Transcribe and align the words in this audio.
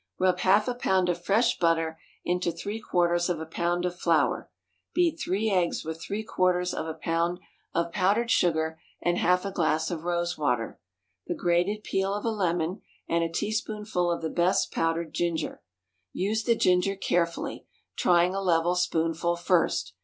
_Rub 0.17 0.39
half 0.39 0.67
a 0.67 0.73
pound 0.73 1.09
of 1.09 1.23
fresh 1.23 1.59
butter 1.59 1.99
into 2.25 2.51
three 2.51 2.79
quarters 2.79 3.29
of 3.29 3.39
a 3.39 3.45
pound 3.45 3.85
of 3.85 3.99
flour; 3.99 4.49
beat 4.95 5.19
three 5.19 5.51
eggs 5.51 5.85
with 5.85 6.01
three 6.01 6.23
quarters 6.23 6.73
of 6.73 6.87
a 6.87 6.95
pound 6.95 7.37
of 7.75 7.91
powdered 7.91 8.31
sugar 8.31 8.81
and 9.03 9.19
half 9.19 9.45
a 9.45 9.51
glass 9.51 9.91
of 9.91 10.01
rosewater, 10.03 10.79
the 11.27 11.35
grated 11.35 11.83
peel 11.83 12.15
of 12.15 12.25
a 12.25 12.31
lemon, 12.31 12.81
and 13.07 13.23
a 13.23 13.29
teaspoonful 13.29 14.09
of 14.11 14.23
the 14.23 14.29
best 14.31 14.71
powdered 14.71 15.13
ginger 15.13 15.61
use 16.11 16.43
the 16.45 16.55
ginger 16.55 16.95
carefully, 16.95 17.67
trying 17.95 18.33
a 18.33 18.41
level 18.41 18.73
spoonful 18.73 19.35
first. 19.35 19.93